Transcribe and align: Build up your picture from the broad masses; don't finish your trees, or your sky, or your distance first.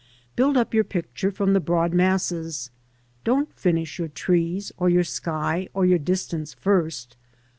Build 0.35 0.57
up 0.57 0.73
your 0.73 0.83
picture 0.83 1.29
from 1.29 1.53
the 1.53 1.59
broad 1.59 1.93
masses; 1.93 2.71
don't 3.23 3.53
finish 3.53 3.99
your 3.99 4.07
trees, 4.07 4.71
or 4.77 4.89
your 4.89 5.03
sky, 5.03 5.67
or 5.75 5.85
your 5.85 5.99
distance 5.99 6.55
first. 6.55 7.17